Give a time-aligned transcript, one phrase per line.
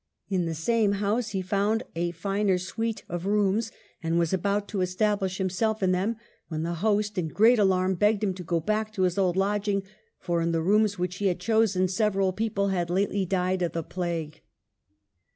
[0.29, 4.81] In the same house he found a finer suite of rooms, and was about to
[4.81, 6.15] establish himself in them,
[6.47, 9.83] when the host in great alarm begged him to go back to his old lodging,
[10.17, 13.83] for in the rooms which he had chosen several people had lately died of the
[13.83, 14.41] plague.